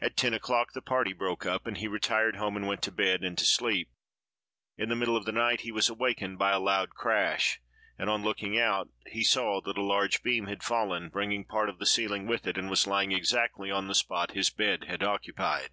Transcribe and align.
At 0.00 0.16
ten 0.16 0.32
o'clock 0.32 0.72
the 0.72 0.80
party 0.80 1.12
broke 1.12 1.44
up, 1.44 1.66
and 1.66 1.76
he 1.76 1.86
retired 1.86 2.36
home 2.36 2.56
and 2.56 2.66
went 2.66 2.80
to 2.84 2.90
bed 2.90 3.22
and 3.22 3.36
to 3.36 3.44
sleep. 3.44 3.90
In 4.78 4.88
the 4.88 4.96
middle 4.96 5.18
of 5.18 5.26
the 5.26 5.32
night, 5.32 5.60
he 5.60 5.70
was 5.70 5.90
awakened 5.90 6.38
by 6.38 6.52
a 6.52 6.58
loud 6.58 6.92
crash, 6.94 7.60
and 7.98 8.08
on 8.08 8.22
looking 8.22 8.58
out, 8.58 8.88
he 9.08 9.22
saw 9.22 9.60
that 9.60 9.76
a 9.76 9.82
large 9.82 10.22
beam 10.22 10.46
had 10.46 10.62
fallen, 10.62 11.10
bringing 11.10 11.44
part 11.44 11.68
of 11.68 11.78
the 11.78 11.84
ceiling 11.84 12.26
with 12.26 12.46
it, 12.46 12.56
and 12.56 12.70
was 12.70 12.86
lying 12.86 13.12
exactly 13.12 13.70
on 13.70 13.86
the 13.86 13.94
spot 13.94 14.30
his 14.30 14.48
bed 14.48 14.84
had 14.84 15.02
occupied. 15.02 15.68